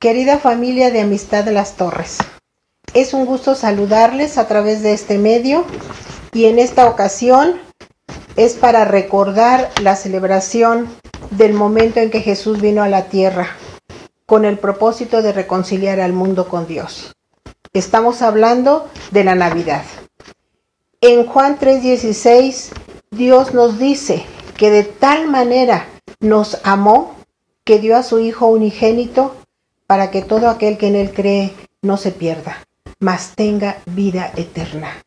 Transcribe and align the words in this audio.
Querida 0.00 0.38
familia 0.38 0.90
de 0.90 1.02
Amistad 1.02 1.44
de 1.44 1.52
las 1.52 1.76
Torres, 1.76 2.16
es 2.94 3.12
un 3.12 3.26
gusto 3.26 3.54
saludarles 3.54 4.38
a 4.38 4.48
través 4.48 4.82
de 4.82 4.94
este 4.94 5.18
medio 5.18 5.66
y 6.32 6.46
en 6.46 6.58
esta 6.58 6.88
ocasión 6.88 7.60
es 8.36 8.54
para 8.54 8.86
recordar 8.86 9.68
la 9.82 9.96
celebración 9.96 10.88
del 11.32 11.52
momento 11.52 12.00
en 12.00 12.08
que 12.08 12.22
Jesús 12.22 12.62
vino 12.62 12.82
a 12.82 12.88
la 12.88 13.10
tierra 13.10 13.48
con 14.24 14.46
el 14.46 14.58
propósito 14.58 15.20
de 15.20 15.34
reconciliar 15.34 16.00
al 16.00 16.14
mundo 16.14 16.48
con 16.48 16.66
Dios. 16.66 17.14
Estamos 17.74 18.22
hablando 18.22 18.88
de 19.10 19.24
la 19.24 19.34
Navidad. 19.34 19.84
En 21.02 21.26
Juan 21.26 21.58
3:16 21.58 22.70
Dios 23.10 23.52
nos 23.52 23.78
dice 23.78 24.24
que 24.56 24.70
de 24.70 24.84
tal 24.84 25.28
manera 25.28 25.86
nos 26.20 26.58
amó 26.64 27.16
que 27.64 27.80
dio 27.80 27.98
a 27.98 28.02
su 28.02 28.18
Hijo 28.18 28.46
unigénito 28.46 29.36
para 29.90 30.12
que 30.12 30.22
todo 30.22 30.48
aquel 30.48 30.78
que 30.78 30.86
en 30.86 30.94
Él 30.94 31.12
cree 31.12 31.52
no 31.82 31.96
se 31.96 32.12
pierda, 32.12 32.64
mas 33.00 33.32
tenga 33.34 33.78
vida 33.86 34.30
eterna. 34.36 35.04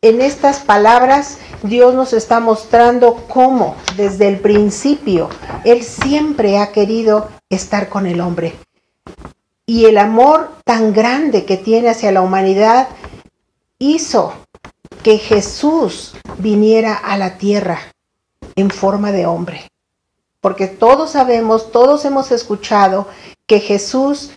En 0.00 0.22
estas 0.22 0.60
palabras 0.60 1.36
Dios 1.62 1.92
nos 1.92 2.14
está 2.14 2.40
mostrando 2.40 3.26
cómo 3.28 3.76
desde 3.98 4.28
el 4.28 4.38
principio 4.40 5.28
Él 5.66 5.82
siempre 5.82 6.56
ha 6.56 6.72
querido 6.72 7.28
estar 7.50 7.90
con 7.90 8.06
el 8.06 8.22
hombre. 8.22 8.56
Y 9.66 9.84
el 9.84 9.98
amor 9.98 10.50
tan 10.64 10.94
grande 10.94 11.44
que 11.44 11.58
tiene 11.58 11.90
hacia 11.90 12.10
la 12.10 12.22
humanidad 12.22 12.88
hizo 13.78 14.32
que 15.02 15.18
Jesús 15.18 16.14
viniera 16.38 16.94
a 16.94 17.18
la 17.18 17.36
tierra 17.36 17.80
en 18.54 18.70
forma 18.70 19.12
de 19.12 19.26
hombre. 19.26 19.70
Porque 20.40 20.68
todos 20.68 21.10
sabemos, 21.10 21.70
todos 21.70 22.06
hemos 22.06 22.30
escuchado 22.30 23.08
que 23.46 23.60
Jesús 23.60 24.32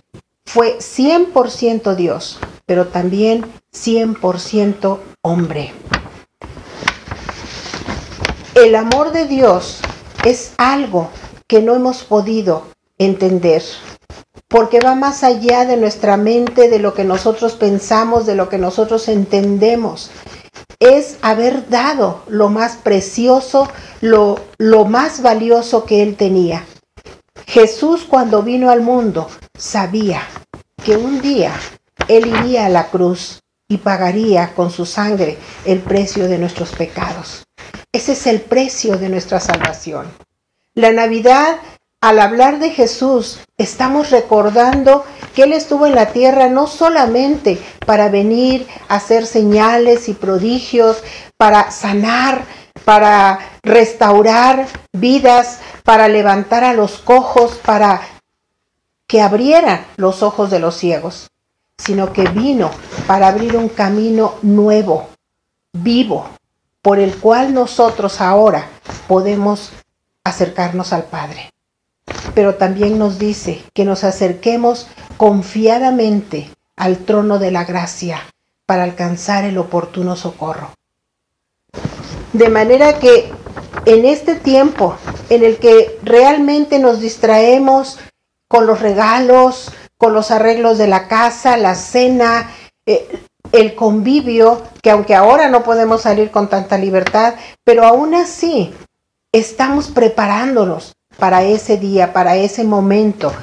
fue 0.45 0.77
100% 0.79 1.95
Dios, 1.95 2.39
pero 2.65 2.87
también 2.87 3.45
100% 3.73 4.99
hombre. 5.21 5.73
El 8.55 8.75
amor 8.75 9.11
de 9.11 9.25
Dios 9.25 9.79
es 10.25 10.53
algo 10.57 11.09
que 11.47 11.61
no 11.61 11.75
hemos 11.75 12.03
podido 12.03 12.63
entender, 12.97 13.63
porque 14.47 14.79
va 14.79 14.95
más 14.95 15.23
allá 15.23 15.65
de 15.65 15.77
nuestra 15.77 16.17
mente, 16.17 16.69
de 16.69 16.79
lo 16.79 16.93
que 16.93 17.03
nosotros 17.03 17.53
pensamos, 17.53 18.25
de 18.25 18.35
lo 18.35 18.49
que 18.49 18.57
nosotros 18.57 19.07
entendemos. 19.07 20.11
Es 20.79 21.17
haber 21.21 21.69
dado 21.69 22.23
lo 22.27 22.49
más 22.49 22.77
precioso, 22.77 23.67
lo, 24.01 24.39
lo 24.57 24.85
más 24.85 25.21
valioso 25.21 25.85
que 25.85 26.01
Él 26.01 26.15
tenía. 26.15 26.65
Jesús 27.49 28.05
cuando 28.07 28.43
vino 28.43 28.69
al 28.69 28.81
mundo 28.81 29.27
sabía 29.57 30.21
que 30.85 30.95
un 30.95 31.19
día 31.19 31.51
Él 32.07 32.27
iría 32.27 32.67
a 32.67 32.69
la 32.69 32.89
cruz 32.89 33.39
y 33.67 33.77
pagaría 33.77 34.53
con 34.53 34.69
su 34.69 34.85
sangre 34.85 35.39
el 35.65 35.79
precio 35.79 36.27
de 36.27 36.37
nuestros 36.37 36.69
pecados. 36.73 37.45
Ese 37.91 38.11
es 38.11 38.27
el 38.27 38.41
precio 38.41 38.97
de 38.97 39.09
nuestra 39.09 39.39
salvación. 39.39 40.05
La 40.75 40.91
Navidad, 40.91 41.57
al 42.01 42.19
hablar 42.19 42.59
de 42.59 42.69
Jesús, 42.69 43.39
estamos 43.57 44.11
recordando 44.11 45.03
que 45.33 45.41
Él 45.43 45.53
estuvo 45.53 45.87
en 45.87 45.95
la 45.95 46.11
tierra 46.13 46.49
no 46.49 46.67
solamente 46.67 47.57
para 47.87 48.09
venir 48.09 48.67
a 48.89 48.97
hacer 48.97 49.25
señales 49.25 50.07
y 50.07 50.13
prodigios, 50.13 51.01
para 51.35 51.71
sanar, 51.71 52.45
para 52.85 53.39
restaurar 53.63 54.67
vidas, 54.93 55.59
para 55.83 56.07
levantar 56.07 56.63
a 56.63 56.73
los 56.73 56.99
cojos, 56.99 57.59
para 57.65 58.01
que 59.07 59.21
abriera 59.21 59.85
los 59.97 60.21
ojos 60.21 60.51
de 60.51 60.59
los 60.59 60.75
ciegos, 60.75 61.29
sino 61.77 62.13
que 62.13 62.27
vino 62.27 62.69
para 63.07 63.27
abrir 63.27 63.57
un 63.57 63.69
camino 63.69 64.35
nuevo, 64.41 65.09
vivo, 65.73 66.29
por 66.81 66.99
el 66.99 67.17
cual 67.17 67.53
nosotros 67.53 68.21
ahora 68.21 68.67
podemos 69.07 69.71
acercarnos 70.23 70.93
al 70.93 71.03
Padre. 71.03 71.51
Pero 72.35 72.55
también 72.55 72.99
nos 72.99 73.17
dice 73.17 73.63
que 73.73 73.85
nos 73.85 74.03
acerquemos 74.03 74.87
confiadamente 75.17 76.49
al 76.75 76.99
trono 76.99 77.39
de 77.39 77.51
la 77.51 77.65
gracia 77.65 78.21
para 78.65 78.83
alcanzar 78.83 79.43
el 79.43 79.57
oportuno 79.57 80.15
socorro. 80.15 80.71
De 82.33 82.49
manera 82.49 82.99
que 82.99 83.31
en 83.85 84.05
este 84.05 84.35
tiempo 84.35 84.95
en 85.29 85.43
el 85.43 85.57
que 85.57 85.97
realmente 86.03 86.79
nos 86.79 86.99
distraemos 86.99 87.97
con 88.47 88.67
los 88.67 88.81
regalos, 88.81 89.71
con 89.97 90.13
los 90.13 90.31
arreglos 90.31 90.77
de 90.77 90.87
la 90.87 91.07
casa, 91.07 91.57
la 91.57 91.75
cena, 91.75 92.49
eh, 92.85 93.07
el 93.51 93.75
convivio, 93.75 94.61
que 94.81 94.91
aunque 94.91 95.15
ahora 95.15 95.49
no 95.49 95.63
podemos 95.63 96.03
salir 96.03 96.31
con 96.31 96.49
tanta 96.49 96.77
libertad, 96.77 97.35
pero 97.63 97.85
aún 97.85 98.13
así 98.13 98.73
estamos 99.31 99.87
preparándonos 99.87 100.93
para 101.17 101.43
ese 101.43 101.77
día, 101.77 102.13
para 102.13 102.35
ese 102.37 102.63
momento. 102.63 103.33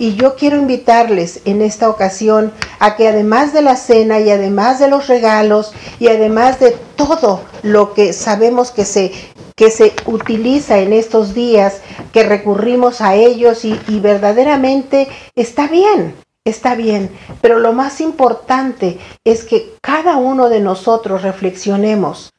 Y 0.00 0.14
yo 0.14 0.36
quiero 0.36 0.56
invitarles 0.56 1.40
en 1.44 1.60
esta 1.60 1.90
ocasión 1.90 2.52
a 2.78 2.94
que 2.94 3.08
además 3.08 3.52
de 3.52 3.62
la 3.62 3.74
cena 3.74 4.20
y 4.20 4.30
además 4.30 4.78
de 4.78 4.86
los 4.86 5.08
regalos 5.08 5.72
y 5.98 6.06
además 6.06 6.60
de 6.60 6.76
todo 6.94 7.42
lo 7.64 7.94
que 7.94 8.12
sabemos 8.12 8.70
que 8.70 8.84
se, 8.84 9.10
que 9.56 9.72
se 9.72 9.94
utiliza 10.06 10.78
en 10.78 10.92
estos 10.92 11.34
días, 11.34 11.80
que 12.12 12.22
recurrimos 12.22 13.00
a 13.00 13.16
ellos 13.16 13.64
y, 13.64 13.76
y 13.88 13.98
verdaderamente 13.98 15.08
está 15.34 15.66
bien, 15.66 16.14
está 16.44 16.76
bien, 16.76 17.10
pero 17.40 17.58
lo 17.58 17.72
más 17.72 18.00
importante 18.00 19.00
es 19.24 19.42
que 19.42 19.74
cada 19.80 20.16
uno 20.16 20.48
de 20.48 20.60
nosotros 20.60 21.22
reflexionemos 21.22 22.32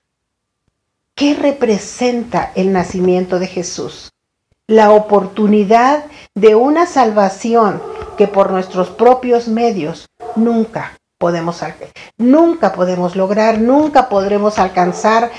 qué 1.14 1.34
representa 1.34 2.54
el 2.56 2.72
nacimiento 2.72 3.38
de 3.38 3.48
Jesús. 3.48 4.14
La 4.70 4.92
oportunidad 4.92 6.06
de 6.36 6.54
una 6.54 6.86
salvación 6.86 7.82
que 8.20 8.28
por 8.28 8.52
nuestros 8.52 8.90
propios 8.90 9.48
medios 9.48 10.06
nunca 10.36 11.00
podemos 11.18 11.64
nunca 12.20 12.74
podemos 12.74 13.16
lograr, 13.16 13.58
nunca 13.60 14.10
podremos 14.10 14.60
alcanzar 14.60 15.32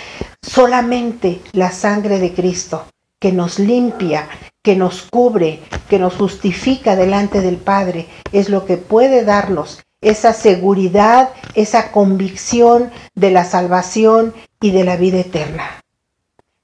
solamente 0.42 1.40
la 1.52 1.70
sangre 1.70 2.19
de 2.19 2.34
Cristo 2.34 2.86
que 3.20 3.30
nos 3.30 3.60
limpia, 3.60 4.28
que 4.62 4.74
nos 4.74 5.02
cubre, 5.02 5.62
que 5.88 6.00
nos 6.00 6.16
justifica 6.16 6.96
delante 6.96 7.40
del 7.40 7.58
Padre, 7.58 8.08
es 8.32 8.48
lo 8.48 8.64
que 8.64 8.78
puede 8.78 9.24
darnos 9.24 9.84
esa 10.00 10.32
seguridad, 10.32 11.30
esa 11.54 11.92
convicción 11.92 12.90
de 13.14 13.30
la 13.30 13.44
salvación 13.44 14.34
y 14.60 14.72
de 14.72 14.82
la 14.82 14.96
vida 14.96 15.20
eterna. 15.20 15.84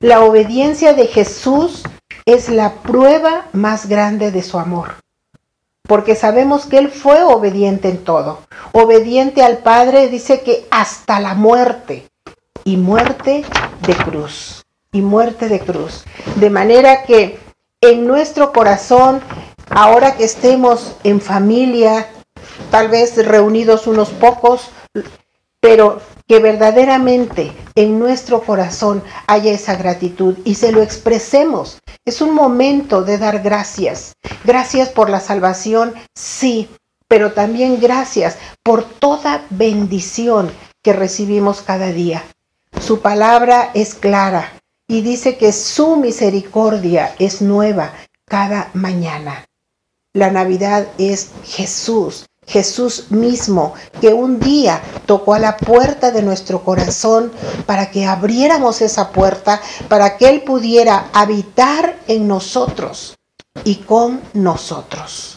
La 0.00 0.24
obediencia 0.24 0.94
de 0.94 1.06
Jesús 1.06 1.84
es 2.24 2.48
la 2.48 2.74
prueba 2.74 3.46
más 3.52 3.88
grande 3.88 4.30
de 4.30 4.42
su 4.42 4.58
amor, 4.58 4.94
porque 5.82 6.14
sabemos 6.14 6.66
que 6.66 6.78
Él 6.78 6.90
fue 6.90 7.22
obediente 7.22 7.88
en 7.88 8.04
todo. 8.04 8.40
Obediente 8.72 9.42
al 9.42 9.58
Padre 9.58 10.08
dice 10.08 10.40
que 10.40 10.66
hasta 10.70 11.20
la 11.20 11.34
muerte, 11.34 12.08
y 12.64 12.76
muerte 12.76 13.44
de 13.86 13.94
cruz, 13.94 14.64
y 14.92 15.02
muerte 15.02 15.48
de 15.48 15.60
cruz. 15.60 16.04
De 16.36 16.50
manera 16.50 17.04
que 17.04 17.38
en 17.80 18.06
nuestro 18.06 18.52
corazón, 18.52 19.20
ahora 19.70 20.16
que 20.16 20.24
estemos 20.24 20.96
en 21.04 21.20
familia, 21.20 22.08
tal 22.70 22.88
vez 22.88 23.24
reunidos 23.24 23.86
unos 23.86 24.10
pocos, 24.10 24.70
pero 25.60 26.00
que 26.26 26.40
verdaderamente 26.40 27.52
en 27.76 27.98
nuestro 27.98 28.42
corazón 28.42 29.02
haya 29.26 29.52
esa 29.52 29.76
gratitud 29.76 30.36
y 30.44 30.56
se 30.56 30.72
lo 30.72 30.82
expresemos. 30.82 31.78
Es 32.06 32.20
un 32.20 32.36
momento 32.36 33.02
de 33.02 33.18
dar 33.18 33.42
gracias. 33.42 34.12
Gracias 34.44 34.90
por 34.90 35.10
la 35.10 35.18
salvación, 35.18 35.92
sí, 36.14 36.70
pero 37.08 37.32
también 37.32 37.80
gracias 37.80 38.38
por 38.62 38.84
toda 38.84 39.44
bendición 39.50 40.52
que 40.82 40.92
recibimos 40.92 41.62
cada 41.62 41.88
día. 41.88 42.22
Su 42.80 43.00
palabra 43.00 43.72
es 43.74 43.96
clara 43.96 44.52
y 44.86 45.00
dice 45.00 45.36
que 45.36 45.50
su 45.50 45.96
misericordia 45.96 47.12
es 47.18 47.42
nueva 47.42 47.92
cada 48.24 48.70
mañana. 48.72 49.44
La 50.12 50.30
Navidad 50.30 50.86
es 50.98 51.32
Jesús, 51.44 52.26
Jesús 52.46 53.10
mismo, 53.10 53.74
que 54.00 54.14
un 54.14 54.38
día 54.38 54.80
tocó 55.06 55.34
a 55.34 55.38
la 55.38 55.56
puerta 55.56 56.10
de 56.10 56.22
nuestro 56.22 56.62
corazón 56.62 57.32
para 57.66 57.90
que 57.90 58.06
abriéramos 58.06 58.80
esa 58.80 59.10
puerta, 59.10 59.60
para 59.88 60.16
que 60.16 60.28
Él 60.28 60.42
pudiera 60.42 61.08
habitar 61.12 61.98
en 62.06 62.28
nosotros 62.28 63.16
y 63.64 63.76
con 63.76 64.20
nosotros. 64.32 65.36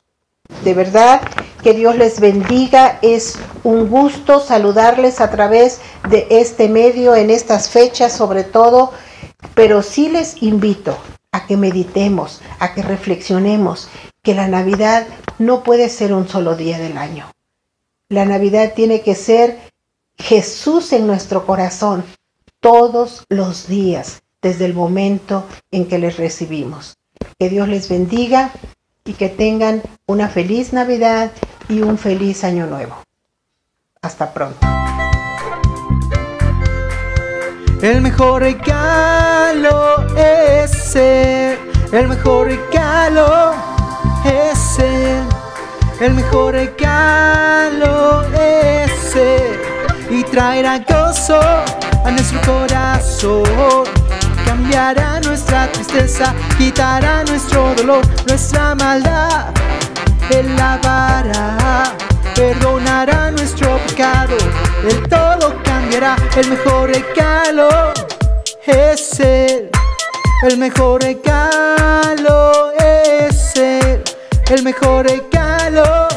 De 0.63 0.73
verdad 0.73 1.21
que 1.63 1.73
Dios 1.73 1.95
les 1.95 2.19
bendiga. 2.19 2.99
Es 3.01 3.37
un 3.63 3.89
gusto 3.89 4.39
saludarles 4.39 5.21
a 5.21 5.29
través 5.29 5.79
de 6.09 6.27
este 6.29 6.69
medio 6.69 7.15
en 7.15 7.29
estas 7.29 7.69
fechas 7.69 8.13
sobre 8.13 8.43
todo, 8.43 8.91
pero 9.55 9.81
sí 9.81 10.09
les 10.09 10.41
invito 10.41 10.97
a 11.31 11.45
que 11.45 11.57
meditemos, 11.57 12.41
a 12.59 12.73
que 12.73 12.81
reflexionemos 12.81 13.87
que 14.29 14.35
la 14.35 14.47
Navidad 14.47 15.07
no 15.39 15.63
puede 15.63 15.89
ser 15.89 16.13
un 16.13 16.27
solo 16.27 16.55
día 16.55 16.77
del 16.77 16.99
año. 16.99 17.31
La 18.09 18.25
Navidad 18.25 18.73
tiene 18.75 19.01
que 19.01 19.15
ser 19.15 19.57
Jesús 20.19 20.93
en 20.93 21.07
nuestro 21.07 21.47
corazón 21.47 22.03
todos 22.59 23.25
los 23.29 23.67
días, 23.67 24.21
desde 24.39 24.65
el 24.65 24.75
momento 24.75 25.47
en 25.71 25.87
que 25.87 25.97
les 25.97 26.17
recibimos. 26.17 26.99
Que 27.39 27.49
Dios 27.49 27.67
les 27.69 27.89
bendiga 27.89 28.51
y 29.03 29.13
que 29.13 29.29
tengan 29.29 29.81
una 30.05 30.27
feliz 30.27 30.73
Navidad 30.73 31.31
y 31.67 31.81
un 31.81 31.97
feliz 31.97 32.43
año 32.43 32.67
nuevo. 32.67 33.01
Hasta 33.99 34.31
pronto. 34.31 34.59
El 37.81 38.01
mejor 38.01 38.43
regalo 38.43 40.05
es 40.15 40.95
el, 40.95 41.57
el 41.91 42.07
mejor 42.07 42.45
regalo 42.45 43.68
es 44.25 44.79
el, 44.79 46.13
mejor 46.13 46.53
regalo 46.53 48.23
es 48.33 49.15
el, 49.15 49.59
y 50.09 50.23
traerá 50.23 50.79
gozo 50.79 51.39
a 51.39 52.11
nuestro 52.11 52.41
corazón. 52.41 53.83
Cambiará 54.45 55.19
nuestra 55.21 55.71
tristeza, 55.71 56.33
quitará 56.57 57.23
nuestro 57.23 57.73
dolor, 57.75 58.05
nuestra 58.27 58.75
maldad. 58.75 59.47
Él 60.31 60.55
lavará, 60.55 61.93
perdonará 62.35 63.31
nuestro 63.31 63.77
pecado. 63.87 64.37
El 64.87 65.07
todo 65.07 65.55
cambiará, 65.63 66.15
el 66.35 66.49
mejor 66.49 66.89
regalo 66.89 67.69
es 68.65 69.19
Él. 69.19 69.69
El 70.43 70.57
mejor 70.57 71.01
regalo 71.03 72.53
Él. 72.65 72.68
El 74.49 74.63
mejor 74.63 75.05
regalo 75.07 76.07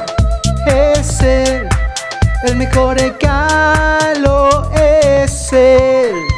es 0.67 1.21
Él. 1.21 1.69
El 2.45 2.57
mejor 2.57 2.99
regalo 2.99 4.71
es 4.73 5.53
Él. 5.53 6.32